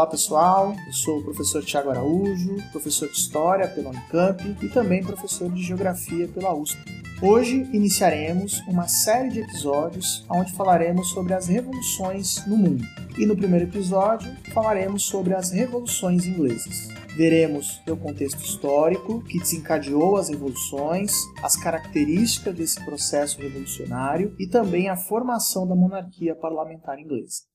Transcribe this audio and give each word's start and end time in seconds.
Olá 0.00 0.06
pessoal, 0.06 0.74
eu 0.86 0.92
sou 0.94 1.18
o 1.18 1.24
professor 1.24 1.62
Tiago 1.62 1.90
Araújo, 1.90 2.56
professor 2.72 3.06
de 3.06 3.18
História 3.18 3.68
pela 3.68 3.90
Unicamp 3.90 4.56
e 4.62 4.68
também 4.70 5.04
professor 5.04 5.50
de 5.50 5.62
Geografia 5.62 6.26
pela 6.26 6.54
USP. 6.54 6.78
Hoje 7.20 7.68
iniciaremos 7.70 8.60
uma 8.60 8.88
série 8.88 9.28
de 9.28 9.40
episódios 9.40 10.24
onde 10.30 10.54
falaremos 10.54 11.10
sobre 11.10 11.34
as 11.34 11.48
revoluções 11.48 12.46
no 12.46 12.56
mundo. 12.56 12.82
E 13.18 13.26
no 13.26 13.36
primeiro 13.36 13.66
episódio 13.66 14.34
falaremos 14.54 15.02
sobre 15.02 15.34
as 15.34 15.50
revoluções 15.50 16.24
inglesas. 16.24 16.88
Veremos 17.14 17.82
o 17.86 17.94
contexto 17.94 18.42
histórico 18.42 19.22
que 19.24 19.38
desencadeou 19.38 20.16
as 20.16 20.30
revoluções, 20.30 21.12
as 21.42 21.56
características 21.56 22.54
desse 22.54 22.82
processo 22.86 23.38
revolucionário 23.38 24.34
e 24.38 24.46
também 24.46 24.88
a 24.88 24.96
formação 24.96 25.68
da 25.68 25.76
monarquia 25.76 26.34
parlamentar 26.34 26.98
inglesa. 26.98 27.49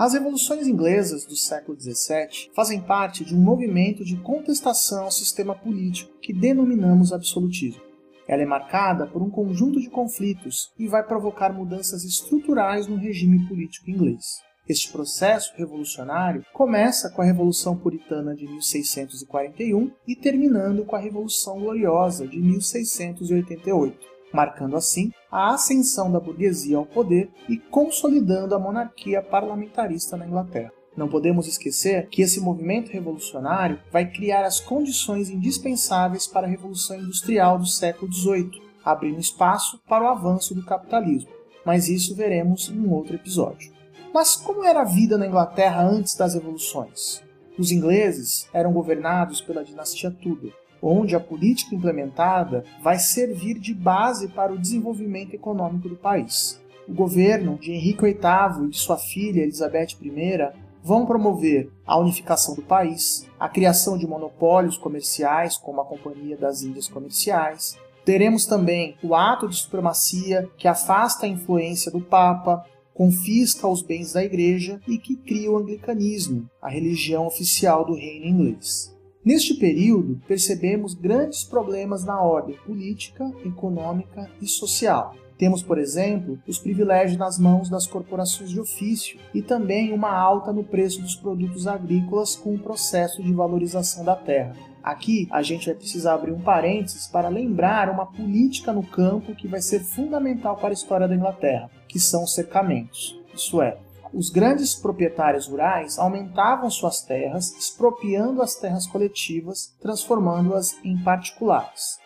As 0.00 0.14
revoluções 0.14 0.66
inglesas 0.66 1.26
do 1.26 1.36
século 1.36 1.78
XVII 1.78 2.50
fazem 2.54 2.80
parte 2.80 3.22
de 3.22 3.34
um 3.34 3.38
movimento 3.38 4.02
de 4.02 4.16
contestação 4.16 5.04
ao 5.04 5.10
sistema 5.10 5.54
político 5.54 6.10
que 6.22 6.32
denominamos 6.32 7.12
absolutismo. 7.12 7.82
Ela 8.26 8.40
é 8.40 8.46
marcada 8.46 9.06
por 9.06 9.20
um 9.20 9.28
conjunto 9.28 9.78
de 9.78 9.90
conflitos 9.90 10.72
e 10.78 10.88
vai 10.88 11.06
provocar 11.06 11.52
mudanças 11.52 12.02
estruturais 12.02 12.86
no 12.86 12.96
regime 12.96 13.46
político 13.46 13.90
inglês. 13.90 14.40
Este 14.66 14.90
processo 14.90 15.52
revolucionário 15.58 16.46
começa 16.54 17.10
com 17.10 17.20
a 17.20 17.26
Revolução 17.26 17.76
Puritana 17.76 18.34
de 18.34 18.46
1641 18.46 19.92
e 20.08 20.16
terminando 20.16 20.82
com 20.86 20.96
a 20.96 20.98
Revolução 20.98 21.60
Gloriosa 21.60 22.26
de 22.26 22.40
1688 22.40 24.19
marcando 24.32 24.76
assim 24.76 25.12
a 25.30 25.54
ascensão 25.54 26.10
da 26.10 26.20
burguesia 26.20 26.76
ao 26.76 26.86
poder 26.86 27.30
e 27.48 27.56
consolidando 27.56 28.54
a 28.54 28.58
monarquia 28.58 29.22
parlamentarista 29.22 30.16
na 30.16 30.26
Inglaterra. 30.26 30.72
Não 30.96 31.08
podemos 31.08 31.46
esquecer 31.46 32.08
que 32.08 32.20
esse 32.20 32.40
movimento 32.40 32.90
revolucionário 32.90 33.80
vai 33.92 34.10
criar 34.10 34.44
as 34.44 34.60
condições 34.60 35.30
indispensáveis 35.30 36.26
para 36.26 36.46
a 36.46 36.50
Revolução 36.50 36.98
Industrial 36.98 37.58
do 37.58 37.66
século 37.66 38.12
XVIII, 38.12 38.62
abrindo 38.84 39.20
espaço 39.20 39.80
para 39.88 40.04
o 40.04 40.08
avanço 40.08 40.54
do 40.54 40.64
capitalismo. 40.64 41.30
Mas 41.64 41.88
isso 41.88 42.14
veremos 42.14 42.68
em 42.68 42.78
um 42.78 42.92
outro 42.92 43.14
episódio. 43.14 43.72
Mas 44.12 44.34
como 44.34 44.64
era 44.64 44.80
a 44.80 44.84
vida 44.84 45.16
na 45.16 45.26
Inglaterra 45.26 45.86
antes 45.86 46.16
das 46.16 46.34
revoluções? 46.34 47.22
Os 47.56 47.70
ingleses 47.70 48.48
eram 48.52 48.72
governados 48.72 49.40
pela 49.40 49.64
dinastia 49.64 50.10
Tudor, 50.10 50.52
onde 50.82 51.14
a 51.14 51.20
política 51.20 51.74
implementada 51.74 52.64
vai 52.82 52.98
servir 52.98 53.58
de 53.58 53.74
base 53.74 54.28
para 54.28 54.52
o 54.52 54.58
desenvolvimento 54.58 55.34
econômico 55.34 55.88
do 55.88 55.96
país. 55.96 56.60
O 56.88 56.92
governo 56.92 57.56
de 57.56 57.72
Henrique 57.72 58.02
VIII 58.02 58.66
e 58.66 58.70
de 58.70 58.76
sua 58.76 58.96
filha 58.96 59.42
Elizabeth 59.42 59.96
I 60.02 60.70
vão 60.82 61.06
promover 61.06 61.70
a 61.86 61.98
unificação 61.98 62.54
do 62.54 62.62
país, 62.62 63.26
a 63.38 63.48
criação 63.48 63.98
de 63.98 64.06
monopólios 64.06 64.76
comerciais, 64.76 65.56
como 65.56 65.80
a 65.80 65.84
Companhia 65.84 66.36
das 66.36 66.62
Índias 66.62 66.88
Comerciais. 66.88 67.76
Teremos 68.04 68.46
também 68.46 68.96
o 69.02 69.14
ato 69.14 69.46
de 69.46 69.56
supremacia, 69.56 70.48
que 70.56 70.66
afasta 70.66 71.26
a 71.26 71.28
influência 71.28 71.92
do 71.92 72.00
Papa, 72.00 72.64
confisca 72.94 73.68
os 73.68 73.82
bens 73.82 74.14
da 74.14 74.24
Igreja 74.24 74.80
e 74.88 74.98
que 74.98 75.16
cria 75.16 75.50
o 75.50 75.56
anglicanismo, 75.56 76.48
a 76.60 76.68
religião 76.68 77.26
oficial 77.26 77.84
do 77.84 77.94
reino 77.94 78.26
inglês. 78.26 78.94
Neste 79.22 79.52
período, 79.52 80.18
percebemos 80.26 80.94
grandes 80.94 81.44
problemas 81.44 82.04
na 82.04 82.22
ordem 82.22 82.56
política, 82.64 83.30
econômica 83.44 84.30
e 84.40 84.46
social. 84.46 85.14
Temos, 85.36 85.62
por 85.62 85.78
exemplo, 85.78 86.38
os 86.46 86.58
privilégios 86.58 87.18
nas 87.18 87.38
mãos 87.38 87.68
das 87.68 87.86
corporações 87.86 88.50
de 88.50 88.58
ofício 88.58 89.18
e 89.34 89.42
também 89.42 89.92
uma 89.92 90.10
alta 90.10 90.52
no 90.52 90.64
preço 90.64 91.02
dos 91.02 91.14
produtos 91.14 91.66
agrícolas 91.66 92.34
com 92.34 92.54
o 92.54 92.58
processo 92.58 93.22
de 93.22 93.32
valorização 93.32 94.04
da 94.04 94.16
terra. 94.16 94.54
Aqui 94.82 95.28
a 95.30 95.42
gente 95.42 95.66
vai 95.66 95.74
precisar 95.74 96.14
abrir 96.14 96.32
um 96.32 96.40
parênteses 96.40 97.06
para 97.06 97.28
lembrar 97.28 97.90
uma 97.90 98.06
política 98.06 98.72
no 98.72 98.82
campo 98.82 99.34
que 99.34 99.46
vai 99.46 99.60
ser 99.60 99.80
fundamental 99.80 100.56
para 100.56 100.70
a 100.70 100.72
história 100.72 101.06
da 101.06 101.14
Inglaterra, 101.14 101.70
que 101.86 102.00
são 102.00 102.24
os 102.24 102.34
cercamentos. 102.34 103.18
Isso 103.34 103.60
é, 103.60 103.76
os 104.12 104.30
grandes 104.30 104.74
proprietários 104.74 105.46
rurais 105.46 105.98
aumentavam 105.98 106.68
suas 106.70 107.02
terras, 107.02 107.52
expropriando 107.56 108.42
as 108.42 108.54
terras 108.54 108.86
coletivas, 108.86 109.74
transformando-as 109.80 110.76
em 110.84 110.96
particulares. 111.02 111.98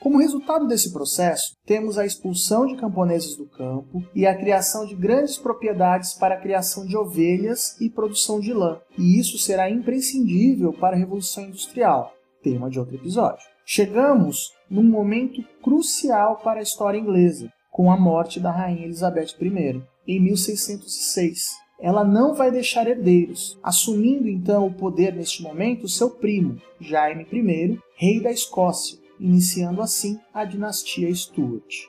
Como 0.00 0.18
resultado 0.18 0.66
desse 0.66 0.94
processo, 0.94 1.54
temos 1.66 1.98
a 1.98 2.06
expulsão 2.06 2.66
de 2.66 2.74
camponeses 2.74 3.36
do 3.36 3.44
campo 3.44 4.02
e 4.14 4.26
a 4.26 4.34
criação 4.34 4.86
de 4.86 4.94
grandes 4.94 5.36
propriedades 5.36 6.14
para 6.14 6.36
a 6.36 6.40
criação 6.40 6.86
de 6.86 6.96
ovelhas 6.96 7.78
e 7.78 7.90
produção 7.90 8.40
de 8.40 8.54
lã, 8.54 8.80
e 8.96 9.20
isso 9.20 9.36
será 9.36 9.70
imprescindível 9.70 10.72
para 10.72 10.96
a 10.96 10.98
Revolução 10.98 11.44
Industrial, 11.44 12.14
tema 12.42 12.70
de 12.70 12.78
outro 12.78 12.94
episódio. 12.94 13.44
Chegamos 13.66 14.54
num 14.70 14.82
momento 14.82 15.44
crucial 15.62 16.36
para 16.36 16.60
a 16.60 16.62
história 16.62 16.98
inglesa, 16.98 17.52
com 17.70 17.92
a 17.92 17.96
morte 18.00 18.40
da 18.40 18.50
rainha 18.50 18.86
Elizabeth 18.86 19.36
I 19.38 19.82
em 20.16 20.20
1606. 20.20 21.56
Ela 21.80 22.04
não 22.04 22.34
vai 22.34 22.50
deixar 22.50 22.86
herdeiros, 22.86 23.58
assumindo 23.62 24.28
então 24.28 24.66
o 24.66 24.74
poder 24.74 25.14
neste 25.14 25.42
momento 25.42 25.88
seu 25.88 26.10
primo, 26.10 26.60
Jaime 26.80 27.26
I, 27.32 27.78
rei 27.94 28.20
da 28.20 28.30
Escócia, 28.30 28.98
iniciando 29.18 29.80
assim 29.80 30.18
a 30.34 30.44
dinastia 30.44 31.14
Stuart. 31.14 31.88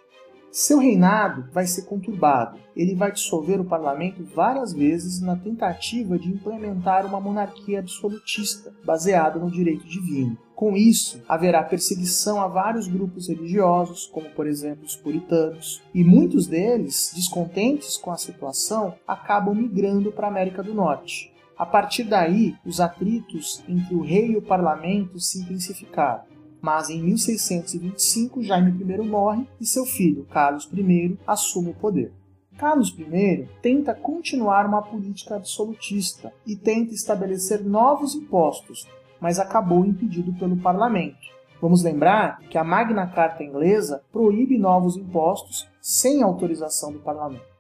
Seu 0.52 0.80
reinado 0.80 1.46
vai 1.54 1.66
ser 1.66 1.84
conturbado. 1.84 2.60
Ele 2.76 2.94
vai 2.94 3.10
dissolver 3.10 3.62
o 3.62 3.66
parlamento 3.66 4.22
várias 4.36 4.74
vezes 4.74 5.22
na 5.22 5.34
tentativa 5.34 6.20
de 6.20 6.28
implementar 6.28 7.06
uma 7.06 7.22
monarquia 7.22 7.80
absolutista, 7.80 8.74
baseada 8.84 9.40
no 9.40 9.50
direito 9.50 9.88
divino. 9.88 10.38
Com 10.54 10.76
isso, 10.76 11.24
haverá 11.26 11.64
perseguição 11.64 12.42
a 12.42 12.50
vários 12.50 12.86
grupos 12.86 13.30
religiosos, 13.30 14.08
como 14.08 14.30
por 14.32 14.46
exemplo 14.46 14.84
os 14.84 14.96
puritanos, 14.98 15.82
e 15.94 16.04
muitos 16.04 16.48
deles, 16.48 17.14
descontentes 17.16 17.96
com 17.96 18.12
a 18.12 18.18
situação, 18.18 18.96
acabam 19.08 19.56
migrando 19.56 20.12
para 20.12 20.28
a 20.28 20.30
América 20.30 20.62
do 20.62 20.74
Norte. 20.74 21.32
A 21.58 21.66
partir 21.66 22.04
daí, 22.04 22.56
os 22.66 22.82
atritos 22.82 23.64
entre 23.70 23.96
o 23.96 24.02
rei 24.02 24.32
e 24.32 24.38
o 24.38 24.42
parlamento 24.42 25.18
se 25.18 25.40
intensificaram 25.40 26.32
mas 26.62 26.90
em 26.90 27.02
1625 27.02 28.44
Jaime 28.44 28.72
I 28.72 28.98
morre 29.02 29.48
e 29.60 29.66
seu 29.66 29.86
filho, 29.86 30.26
Carlos 30.32 30.70
I, 30.72 31.18
assume 31.26 31.72
o 31.72 31.74
poder. 31.74 32.14
Carlos 32.58 32.96
I 32.98 33.48
tenta 33.62 33.96
continuar 33.96 34.68
uma 34.68 34.82
política 34.82 35.36
absolutista 35.36 36.32
e 36.46 36.56
tenta 36.56 36.94
estabelecer 36.94 37.64
novos 37.64 38.14
impostos, 38.14 38.88
mas 39.20 39.40
acabou 39.40 39.84
impedido 39.84 40.32
pelo 40.34 40.58
parlamento. 40.58 41.32
Vamos 41.60 41.84
lembrar 41.84 42.40
que 42.50 42.58
a 42.58 42.64
Magna 42.64 43.08
Carta 43.08 43.44
inglesa 43.44 44.04
proíbe 44.12 44.58
novos 44.58 44.98
impostos 44.98 45.68
sem 45.82 46.22
autorização 46.22 46.92
do 46.92 47.00
parlamento. 47.00 47.52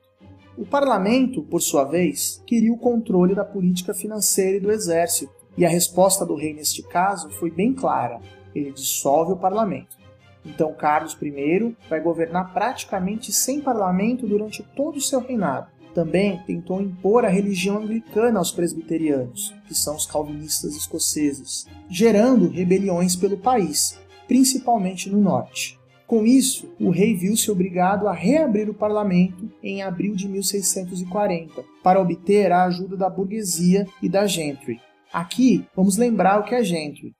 O 0.57 0.65
parlamento, 0.65 1.41
por 1.43 1.61
sua 1.61 1.83
vez, 1.83 2.41
queria 2.45 2.73
o 2.73 2.77
controle 2.77 3.33
da 3.33 3.45
política 3.45 3.93
financeira 3.93 4.57
e 4.57 4.59
do 4.59 4.71
exército, 4.71 5.33
e 5.57 5.65
a 5.65 5.69
resposta 5.69 6.25
do 6.25 6.35
rei 6.35 6.53
neste 6.53 6.83
caso 6.83 7.29
foi 7.31 7.49
bem 7.49 7.73
clara: 7.73 8.19
ele 8.53 8.71
dissolve 8.71 9.33
o 9.33 9.37
parlamento. 9.37 9.97
Então 10.45 10.73
Carlos 10.73 11.17
I 11.21 11.75
vai 11.89 12.01
governar 12.01 12.53
praticamente 12.53 13.31
sem 13.31 13.61
parlamento 13.61 14.27
durante 14.27 14.63
todo 14.75 14.97
o 14.97 15.01
seu 15.01 15.19
reinado. 15.19 15.67
Também 15.93 16.41
tentou 16.47 16.81
impor 16.81 17.25
a 17.25 17.29
religião 17.29 17.77
anglicana 17.77 18.39
aos 18.39 18.51
presbiterianos, 18.51 19.53
que 19.67 19.75
são 19.75 19.95
os 19.95 20.05
calvinistas 20.05 20.75
escoceses, 20.75 21.67
gerando 21.89 22.47
rebeliões 22.47 23.15
pelo 23.15 23.37
país, 23.37 23.99
principalmente 24.27 25.09
no 25.09 25.19
norte. 25.19 25.77
Com 26.07 26.25
isso, 26.25 26.69
o 26.79 26.89
rei 26.89 27.15
viu-se 27.15 27.49
obrigado 27.49 28.07
a 28.07 28.13
reabrir 28.13 28.69
o 28.69 28.73
parlamento 28.73 29.49
em 29.63 29.81
abril 29.81 30.15
de 30.15 30.27
1640, 30.27 31.63
para 31.83 32.01
obter 32.01 32.51
a 32.51 32.65
ajuda 32.65 32.97
da 32.97 33.09
burguesia 33.09 33.85
e 34.01 34.09
da 34.09 34.25
gentry. 34.25 34.79
Aqui, 35.11 35.65
vamos 35.75 35.97
lembrar 35.97 36.39
o 36.39 36.43
que 36.43 36.55
é 36.55 36.63
gentry. 36.63 37.13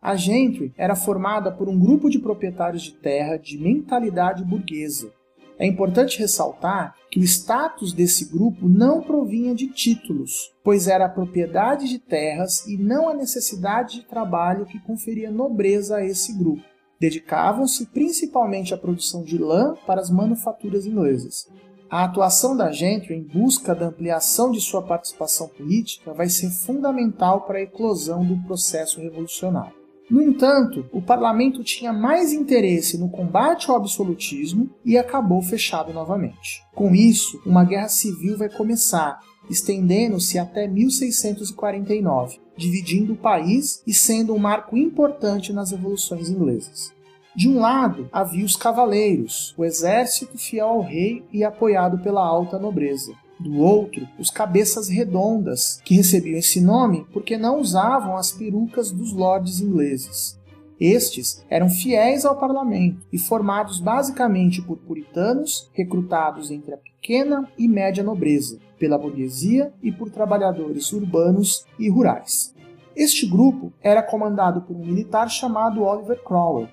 A 0.00 0.14
gentry 0.14 0.72
era 0.76 0.94
formada 0.94 1.50
por 1.50 1.68
um 1.68 1.78
grupo 1.78 2.08
de 2.08 2.18
proprietários 2.18 2.82
de 2.82 2.92
terra 2.92 3.36
de 3.36 3.58
mentalidade 3.58 4.44
burguesa. 4.44 5.10
É 5.58 5.66
importante 5.66 6.18
ressaltar 6.18 6.94
que 7.10 7.18
o 7.18 7.24
status 7.24 7.92
desse 7.92 8.26
grupo 8.26 8.68
não 8.68 9.00
provinha 9.00 9.54
de 9.54 9.68
títulos, 9.68 10.52
pois 10.62 10.86
era 10.86 11.06
a 11.06 11.08
propriedade 11.08 11.88
de 11.88 11.98
terras 11.98 12.66
e 12.66 12.76
não 12.76 13.08
a 13.08 13.14
necessidade 13.14 13.96
de 13.96 14.06
trabalho 14.06 14.66
que 14.66 14.78
conferia 14.80 15.30
nobreza 15.30 15.96
a 15.96 16.04
esse 16.04 16.36
grupo. 16.36 16.62
Dedicavam-se 17.00 17.86
principalmente 17.86 18.74
à 18.74 18.76
produção 18.76 19.22
de 19.22 19.38
lã 19.38 19.74
para 19.86 20.00
as 20.00 20.10
manufaturas 20.10 20.84
inglesas. 20.84 21.48
A 21.88 22.04
atuação 22.04 22.56
da 22.56 22.70
gentry 22.70 23.14
em 23.14 23.22
busca 23.22 23.74
da 23.74 23.86
ampliação 23.86 24.50
de 24.50 24.60
sua 24.60 24.82
participação 24.82 25.48
política 25.48 26.12
vai 26.12 26.28
ser 26.28 26.50
fundamental 26.50 27.42
para 27.42 27.58
a 27.58 27.62
eclosão 27.62 28.24
do 28.24 28.36
processo 28.44 29.00
revolucionário. 29.00 29.85
No 30.08 30.22
entanto, 30.22 30.88
o 30.92 31.02
parlamento 31.02 31.64
tinha 31.64 31.92
mais 31.92 32.32
interesse 32.32 32.96
no 32.96 33.08
combate 33.08 33.68
ao 33.68 33.76
absolutismo 33.76 34.70
e 34.84 34.96
acabou 34.96 35.42
fechado 35.42 35.92
novamente. 35.92 36.62
Com 36.74 36.94
isso, 36.94 37.42
uma 37.44 37.64
guerra 37.64 37.88
civil 37.88 38.38
vai 38.38 38.48
começar, 38.48 39.18
estendendo-se 39.50 40.38
até 40.38 40.68
1649, 40.68 42.38
dividindo 42.56 43.14
o 43.14 43.16
país 43.16 43.82
e 43.84 43.92
sendo 43.92 44.32
um 44.32 44.38
marco 44.38 44.76
importante 44.76 45.52
nas 45.52 45.72
revoluções 45.72 46.30
inglesas. 46.30 46.94
De 47.34 47.48
um 47.48 47.58
lado 47.58 48.08
havia 48.12 48.44
os 48.44 48.56
cavaleiros, 48.56 49.54
o 49.58 49.64
exército 49.64 50.38
fiel 50.38 50.68
ao 50.68 50.80
rei 50.80 51.24
e 51.32 51.42
apoiado 51.42 51.98
pela 51.98 52.24
alta 52.24 52.58
nobreza. 52.58 53.12
Do 53.38 53.58
outro, 53.58 54.08
os 54.18 54.30
cabeças 54.30 54.88
redondas, 54.88 55.80
que 55.84 55.96
recebiam 55.96 56.38
esse 56.38 56.60
nome 56.60 57.06
porque 57.12 57.36
não 57.36 57.60
usavam 57.60 58.16
as 58.16 58.32
perucas 58.32 58.90
dos 58.90 59.12
lordes 59.12 59.60
ingleses. 59.60 60.38
Estes 60.78 61.44
eram 61.48 61.70
fiéis 61.70 62.24
ao 62.24 62.36
parlamento 62.36 63.06
e 63.10 63.18
formados 63.18 63.80
basicamente 63.80 64.60
por 64.60 64.76
puritanos 64.76 65.70
recrutados 65.72 66.50
entre 66.50 66.74
a 66.74 66.78
pequena 66.78 67.48
e 67.56 67.66
média 67.66 68.02
nobreza, 68.02 68.58
pela 68.78 68.98
burguesia 68.98 69.72
e 69.82 69.90
por 69.90 70.10
trabalhadores 70.10 70.92
urbanos 70.92 71.64
e 71.78 71.88
rurais. 71.88 72.54
Este 72.94 73.26
grupo 73.26 73.72
era 73.82 74.02
comandado 74.02 74.62
por 74.62 74.76
um 74.76 74.84
militar 74.84 75.28
chamado 75.30 75.82
Oliver 75.82 76.22
Cromwell. 76.22 76.68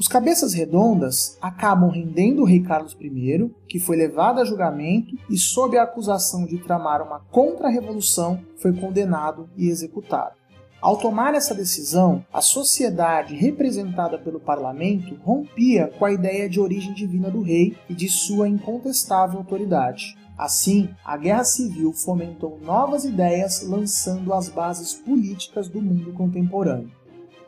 Os 0.00 0.08
cabeças 0.08 0.54
redondas 0.54 1.36
acabam 1.42 1.90
rendendo 1.90 2.40
o 2.40 2.46
rei 2.46 2.62
Carlos 2.62 2.96
I, 2.98 3.50
que 3.68 3.78
foi 3.78 3.98
levado 3.98 4.40
a 4.40 4.46
julgamento 4.46 5.14
e, 5.28 5.36
sob 5.36 5.76
a 5.76 5.82
acusação 5.82 6.46
de 6.46 6.56
tramar 6.56 7.02
uma 7.02 7.20
contra-revolução, 7.30 8.40
foi 8.56 8.72
condenado 8.72 9.50
e 9.58 9.68
executado. 9.68 10.36
Ao 10.80 10.96
tomar 10.96 11.34
essa 11.34 11.54
decisão, 11.54 12.24
a 12.32 12.40
sociedade 12.40 13.36
representada 13.36 14.16
pelo 14.16 14.40
parlamento 14.40 15.16
rompia 15.22 15.92
com 15.98 16.06
a 16.06 16.12
ideia 16.12 16.48
de 16.48 16.58
origem 16.58 16.94
divina 16.94 17.30
do 17.30 17.42
rei 17.42 17.76
e 17.86 17.94
de 17.94 18.08
sua 18.08 18.48
incontestável 18.48 19.40
autoridade. 19.40 20.16
Assim, 20.38 20.88
a 21.04 21.18
guerra 21.18 21.44
civil 21.44 21.92
fomentou 21.92 22.58
novas 22.64 23.04
ideias, 23.04 23.62
lançando 23.68 24.32
as 24.32 24.48
bases 24.48 24.94
políticas 24.94 25.68
do 25.68 25.82
mundo 25.82 26.14
contemporâneo. 26.14 26.90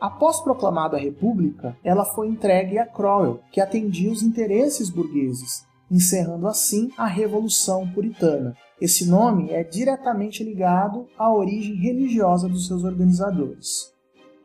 Após 0.03 0.41
proclamada 0.41 0.97
a 0.97 0.99
República, 0.99 1.77
ela 1.81 2.03
foi 2.03 2.27
entregue 2.27 2.77
a 2.77 2.85
Cromwell, 2.85 3.39
que 3.49 3.61
atendia 3.61 4.11
os 4.11 4.21
interesses 4.21 4.89
burgueses, 4.89 5.65
encerrando 5.89 6.45
assim 6.45 6.91
a 6.97 7.07
Revolução 7.07 7.89
Puritana. 7.89 8.53
Esse 8.81 9.09
nome 9.09 9.51
é 9.51 9.63
diretamente 9.63 10.43
ligado 10.43 11.07
à 11.17 11.33
origem 11.33 11.75
religiosa 11.75 12.49
dos 12.49 12.67
seus 12.67 12.83
organizadores. 12.83 13.93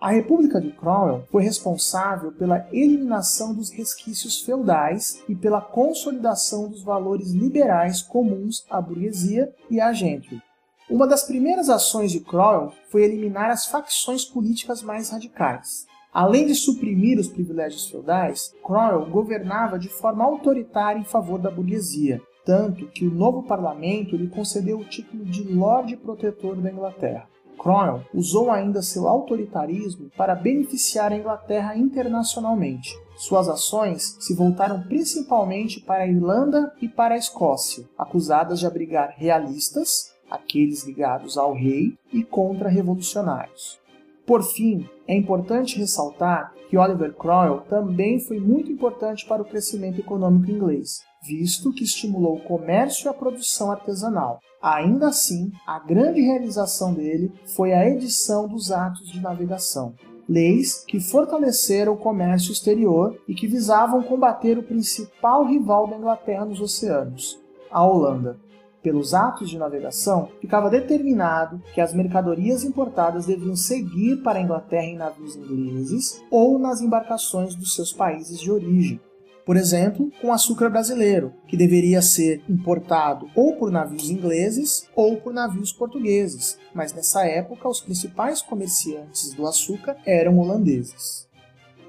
A 0.01 0.13
República 0.13 0.61
de 0.61 0.71
Cromwell 0.71 1.25
foi 1.29 1.43
responsável 1.43 2.31
pela 2.31 2.65
eliminação 2.71 3.53
dos 3.53 3.73
resquícios 3.73 4.41
feudais 4.43 5.21
e 5.29 5.35
pela 5.35 5.61
consolidação 5.61 6.69
dos 6.69 6.85
valores 6.85 7.33
liberais 7.33 8.01
comuns 8.01 8.65
à 8.71 8.81
burguesia 8.81 9.53
e 9.69 9.81
à 9.81 9.93
gentry. 9.93 10.41
Uma 10.91 11.07
das 11.07 11.23
primeiras 11.23 11.69
ações 11.69 12.11
de 12.11 12.21
Cromwell 12.21 12.73
foi 12.91 13.03
eliminar 13.03 13.51
as 13.51 13.67
facções 13.67 14.25
políticas 14.25 14.83
mais 14.83 15.11
radicais. 15.11 15.87
Além 16.11 16.47
de 16.47 16.55
suprimir 16.55 17.19
os 17.19 17.29
privilégios 17.29 17.91
feudais, 17.91 18.55
Cromwell 18.65 19.05
governava 19.05 19.79
de 19.79 19.91
forma 19.91 20.25
autoritária 20.25 20.99
em 20.99 21.05
favor 21.05 21.39
da 21.39 21.51
burguesia, 21.51 22.23
tanto 22.43 22.87
que 22.87 23.07
o 23.07 23.15
novo 23.15 23.43
parlamento 23.43 24.17
lhe 24.17 24.29
concedeu 24.29 24.79
o 24.79 24.85
título 24.85 25.27
de 25.27 25.43
Lorde 25.43 25.95
Protetor 25.95 26.57
da 26.57 26.71
Inglaterra. 26.71 27.29
Cromwell 27.59 28.03
usou 28.15 28.51
ainda 28.51 28.81
seu 28.81 29.07
autoritarismo 29.07 30.11
para 30.17 30.35
beneficiar 30.35 31.13
a 31.13 31.17
Inglaterra 31.17 31.77
internacionalmente. 31.77 32.99
Suas 33.17 33.49
ações 33.49 34.17
se 34.21 34.35
voltaram 34.35 34.83
principalmente 34.85 35.81
para 35.81 36.05
a 36.05 36.07
Irlanda 36.07 36.73
e 36.81 36.89
para 36.89 37.15
a 37.15 37.19
Escócia, 37.19 37.85
acusadas 37.99 38.61
de 38.61 38.67
abrigar 38.67 39.13
realistas, 39.19 40.17
aqueles 40.31 40.85
ligados 40.85 41.37
ao 41.37 41.55
rei, 41.55 41.97
e 42.13 42.23
contra-revolucionários. 42.25 43.79
Por 44.27 44.43
fim, 44.43 44.87
é 45.07 45.17
importante 45.17 45.79
ressaltar 45.79 46.53
que 46.69 46.77
Oliver 46.77 47.15
Cromwell 47.15 47.63
também 47.63 48.21
foi 48.21 48.39
muito 48.39 48.71
importante 48.71 49.27
para 49.27 49.41
o 49.41 49.45
crescimento 49.45 49.99
econômico 49.99 50.51
inglês, 50.51 51.01
visto 51.27 51.73
que 51.73 51.83
estimulou 51.83 52.37
o 52.37 52.43
comércio 52.43 53.07
e 53.07 53.09
a 53.09 53.15
produção 53.15 53.71
artesanal. 53.71 54.41
Ainda 54.61 55.09
assim, 55.09 55.51
a 55.67 55.79
grande 55.79 56.21
realização 56.21 56.93
dele 56.93 57.33
foi 57.57 57.73
a 57.73 57.89
edição 57.89 58.47
dos 58.47 58.71
Atos 58.71 59.11
de 59.11 59.21
Navegação, 59.21 59.95
leis 60.29 60.85
que 60.87 61.01
fortaleceram 61.01 61.95
o 61.95 61.99
comércio 61.99 62.53
exterior 62.53 63.19
e 63.27 63.35
que 63.35 63.47
visavam 63.47 64.03
combater 64.03 64.59
o 64.59 64.63
principal 64.63 65.47
rival 65.47 65.87
da 65.87 65.97
Inglaterra 65.97 66.45
nos 66.45 66.61
oceanos, 66.61 67.41
a 67.71 67.83
Holanda 67.83 68.37
pelos 68.83 69.15
atos 69.15 69.51
de 69.51 69.59
navegação, 69.59 70.29
ficava 70.41 70.71
determinado 70.71 71.63
que 71.75 71.81
as 71.81 71.93
mercadorias 71.93 72.65
importadas 72.65 73.27
deviam 73.27 73.57
seguir 73.57 74.23
para 74.23 74.39
a 74.39 74.43
Inglaterra 74.43 74.85
em 74.85 74.97
navios 74.97 75.37
ingleses 75.37 76.23
ou 76.31 76.59
nas 76.59 76.81
embarcações 76.81 77.55
dos 77.55 77.75
seus 77.75 77.93
países 77.93 78.41
de 78.41 78.51
origem. 78.51 79.01
Por 79.49 79.57
exemplo, 79.57 80.13
com 80.21 80.31
açúcar 80.31 80.69
brasileiro, 80.69 81.33
que 81.47 81.57
deveria 81.57 82.03
ser 82.03 82.43
importado 82.47 83.31
ou 83.35 83.57
por 83.57 83.71
navios 83.71 84.11
ingleses 84.11 84.87
ou 84.95 85.17
por 85.17 85.33
navios 85.33 85.73
portugueses, 85.73 86.59
mas 86.75 86.93
nessa 86.93 87.25
época 87.25 87.67
os 87.67 87.81
principais 87.81 88.43
comerciantes 88.43 89.33
do 89.33 89.47
açúcar 89.47 89.97
eram 90.05 90.39
holandeses. 90.39 91.28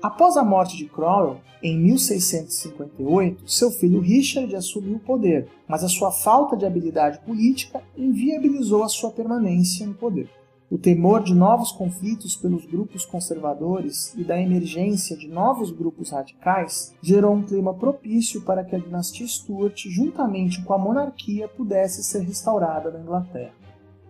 Após 0.01 0.37
a 0.37 0.43
morte 0.45 0.77
de 0.77 0.85
Cromwell, 0.85 1.41
em 1.61 1.77
1658, 1.77 3.51
seu 3.51 3.69
filho 3.69 3.99
Richard 3.99 4.55
assumiu 4.55 4.95
o 4.95 4.99
poder, 4.99 5.49
mas 5.67 5.83
a 5.83 5.89
sua 5.89 6.09
falta 6.09 6.55
de 6.55 6.65
habilidade 6.65 7.19
política 7.19 7.81
inviabilizou 7.97 8.81
a 8.83 8.87
sua 8.87 9.11
permanência 9.11 9.85
no 9.85 9.93
poder. 9.93 10.29
O 10.71 10.77
temor 10.77 11.21
de 11.21 11.33
novos 11.33 11.73
conflitos 11.73 12.33
pelos 12.33 12.65
grupos 12.65 13.05
conservadores 13.05 14.13
e 14.15 14.23
da 14.23 14.39
emergência 14.39 15.17
de 15.17 15.27
novos 15.27 15.69
grupos 15.69 16.11
radicais 16.11 16.95
gerou 17.01 17.33
um 17.33 17.43
clima 17.43 17.73
propício 17.73 18.41
para 18.43 18.63
que 18.63 18.77
a 18.77 18.79
dinastia 18.79 19.27
Stuart, 19.27 19.85
juntamente 19.89 20.63
com 20.63 20.73
a 20.73 20.77
monarquia, 20.77 21.49
pudesse 21.49 22.05
ser 22.05 22.21
restaurada 22.21 22.89
na 22.89 23.01
Inglaterra. 23.01 23.51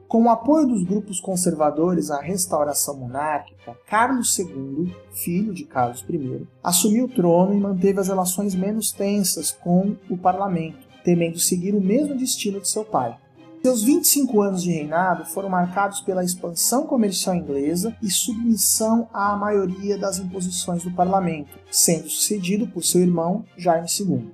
Com 0.10 0.24
o 0.24 0.30
apoio 0.30 0.66
dos 0.66 0.82
grupos 0.82 1.22
conservadores 1.22 2.10
à 2.10 2.20
restauração 2.20 2.98
monárquica, 2.98 3.78
Carlos 3.86 4.40
II, 4.40 4.92
filho 5.12 5.54
de 5.54 5.66
Carlos 5.66 6.04
I, 6.10 6.48
assumiu 6.64 7.06
o 7.06 7.08
trono 7.08 7.54
e 7.54 7.60
manteve 7.60 8.00
as 8.00 8.08
relações 8.08 8.56
menos 8.56 8.92
tensas 8.92 9.52
com 9.52 9.96
o 10.10 10.18
parlamento, 10.18 10.80
temendo 11.04 11.38
seguir 11.38 11.76
o 11.76 11.80
mesmo 11.80 12.18
destino 12.18 12.60
de 12.60 12.68
seu 12.68 12.84
pai. 12.84 13.16
Seus 13.62 13.84
25 13.84 14.42
anos 14.42 14.64
de 14.64 14.72
reinado 14.72 15.26
foram 15.26 15.48
marcados 15.48 16.02
pela 16.02 16.24
expansão 16.24 16.88
comercial 16.88 17.36
inglesa 17.36 17.96
e 18.02 18.10
submissão 18.10 19.08
à 19.14 19.36
maioria 19.36 19.96
das 19.96 20.18
imposições 20.18 20.84
do 20.84 20.90
parlamento, 20.90 21.56
sendo 21.70 22.10
sucedido 22.10 22.66
por 22.66 22.84
seu 22.84 23.02
irmão 23.02 23.46
Jaime 23.56 23.88
II. 23.88 24.32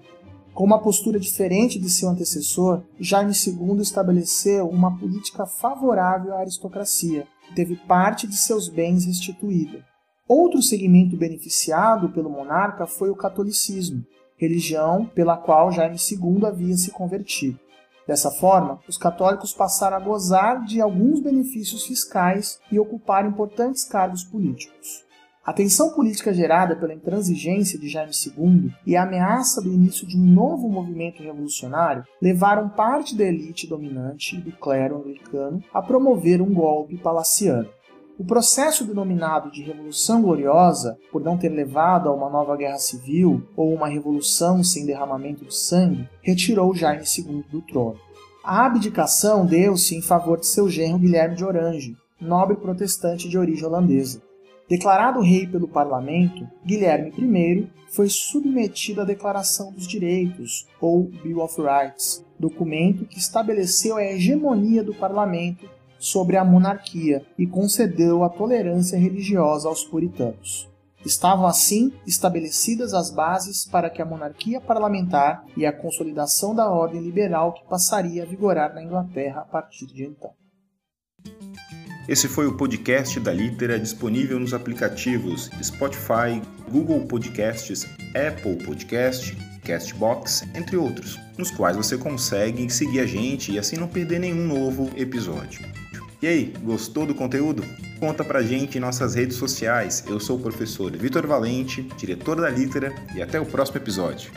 Com 0.56 0.64
uma 0.64 0.80
postura 0.82 1.20
diferente 1.20 1.78
de 1.78 1.90
seu 1.90 2.08
antecessor, 2.08 2.82
Jaime 2.98 3.34
II 3.34 3.82
estabeleceu 3.82 4.70
uma 4.70 4.98
política 4.98 5.46
favorável 5.46 6.34
à 6.34 6.40
aristocracia, 6.40 7.28
que 7.46 7.54
teve 7.54 7.76
parte 7.76 8.26
de 8.26 8.38
seus 8.38 8.70
bens 8.70 9.04
restituída. 9.04 9.84
Outro 10.26 10.62
segmento 10.62 11.18
beneficiado 11.18 12.08
pelo 12.08 12.30
monarca 12.30 12.88
foi 12.88 13.10
o 13.10 13.18
catolicismo, 13.18 14.02
religião 14.38 15.06
pela 15.06 15.36
qual 15.36 15.74
Jaime 15.74 15.98
II 15.98 16.46
havia 16.46 16.78
se 16.78 16.90
convertido. 16.90 17.60
Dessa 18.08 18.32
forma, 18.32 18.80
os 18.88 18.98
católicos 18.98 19.54
passaram 19.54 19.98
a 19.98 20.00
gozar 20.00 20.64
de 20.64 20.80
alguns 20.80 21.20
benefícios 21.20 21.86
fiscais 21.86 22.60
e 22.72 22.80
ocupar 22.80 23.26
importantes 23.26 23.84
cargos 23.84 24.24
políticos. 24.24 25.05
A 25.46 25.54
tensão 25.54 25.92
política 25.92 26.34
gerada 26.34 26.75
pela 26.75 26.96
intransigência 26.96 27.78
de 27.78 27.88
Jaime 27.88 28.12
II 28.12 28.74
e 28.84 28.96
a 28.96 29.04
ameaça 29.04 29.62
do 29.62 29.72
início 29.72 30.08
de 30.08 30.18
um 30.18 30.25
novo 30.25 30.68
movimento 30.68 31.22
revolucionário 31.22 32.04
levaram 32.20 32.68
parte 32.68 33.16
da 33.16 33.25
elite 33.25 33.68
dominante 33.68 34.38
do 34.38 34.52
clero 34.54 34.98
anglicano 34.98 35.64
a 35.72 35.84
promover 35.84 36.42
um 36.42 36.52
golpe 36.52 36.98
palaciano. 36.98 37.70
O 38.18 38.25
processo 38.25 38.86
denominado 38.86 39.52
de 39.52 39.62
Revolução 39.62 40.24
Gloriosa, 40.24 40.98
por 41.12 41.22
não 41.22 41.38
ter 41.38 41.50
levado 41.50 42.10
a 42.10 42.14
uma 42.14 42.30
nova 42.30 42.58
guerra 42.58 42.80
civil 42.80 43.48
ou 43.56 43.72
uma 43.72 43.88
revolução 43.88 44.64
sem 44.64 44.84
derramamento 44.84 45.46
de 45.46 45.54
sangue, 45.54 46.10
retirou 46.24 46.74
Jaime 46.74 47.04
II 47.04 47.46
do 47.52 47.62
trono. 47.62 48.00
A 48.44 48.66
abdicação 48.66 49.46
deu-se 49.46 49.96
em 49.96 50.02
favor 50.02 50.40
de 50.40 50.48
seu 50.48 50.68
genro 50.68 50.98
Guilherme 50.98 51.36
de 51.36 51.46
Orange, 51.46 51.96
nobre 52.20 52.56
protestante 52.56 53.30
de 53.30 53.38
origem 53.38 53.66
holandesa. 53.66 54.24
Declarado 54.68 55.22
rei 55.22 55.46
pelo 55.46 55.68
parlamento, 55.68 56.48
Guilherme 56.66 57.14
I 57.18 57.70
foi 57.90 58.10
submetido 58.10 59.02
à 59.02 59.06
Declaração 59.06 59.72
dos 59.72 59.88
Direitos, 59.88 60.68
ou 60.82 61.04
Bill 61.04 61.40
of 61.42 61.62
Rights, 61.62 62.26
documento 62.40 63.06
que 63.06 63.20
estabeleceu 63.20 63.96
a 63.98 64.04
hegemonia 64.04 64.84
do 64.84 64.94
parlamento 64.94 65.70
sobre 66.00 66.36
a 66.36 66.44
monarquia 66.44 67.24
e 67.38 67.46
concedeu 67.46 68.24
a 68.24 68.30
tolerância 68.30 68.98
religiosa 68.98 69.68
aos 69.68 69.84
puritanos. 69.84 70.68
Estavam 71.06 71.46
assim 71.46 71.94
estabelecidas 72.08 72.96
as 72.96 73.12
bases 73.12 73.66
para 73.66 73.92
que 73.92 74.02
a 74.02 74.06
monarquia 74.06 74.60
parlamentar 74.60 75.46
e 75.56 75.64
a 75.64 75.72
consolidação 75.72 76.56
da 76.56 76.68
ordem 76.72 77.02
liberal 77.02 77.54
que 77.54 77.64
passaria 77.66 78.24
a 78.24 78.26
vigorar 78.26 78.74
na 78.74 78.84
Inglaterra 78.84 79.42
a 79.42 79.46
partir 79.46 79.86
de 79.86 80.04
então. 80.04 80.32
Esse 82.08 82.28
foi 82.28 82.46
o 82.46 82.54
podcast 82.54 83.20
da 83.20 83.34
Litera 83.34 83.80
disponível 83.80 84.40
nos 84.40 84.54
aplicativos 84.54 85.50
Spotify, 85.64 86.40
Google 86.70 87.02
Podcasts, 87.08 87.88
Apple 88.14 88.64
Podcast, 88.64 89.36
Castbox, 89.64 90.44
entre 90.54 90.78
outros, 90.78 91.20
nos 91.36 91.50
quais 91.50 91.76
você 91.76 91.98
consegue 91.98 92.70
seguir 92.70 93.00
a 93.00 93.08
gente 93.08 93.52
e 93.52 93.58
assim 93.58 93.76
não 93.76 93.88
perder 93.88 94.20
nenhum 94.20 94.46
novo 94.46 94.92
episódio. 94.96 95.62
E 96.22 96.28
aí, 96.28 96.54
gostou 96.64 97.08
do 97.08 97.16
conteúdo? 97.16 97.64
Conta 98.00 98.24
pra 98.24 98.44
gente 98.44 98.78
em 98.78 98.82
nossas 98.82 99.16
redes 99.16 99.38
sociais. 99.38 100.04
Eu 100.08 100.20
sou 100.20 100.38
o 100.38 100.42
professor 100.42 100.96
Vitor 100.96 101.26
Valente, 101.26 101.82
diretor 101.98 102.40
da 102.40 102.50
Litera, 102.52 102.94
e 103.16 103.22
até 103.22 103.40
o 103.40 103.46
próximo 103.46 103.78
episódio. 103.78 104.32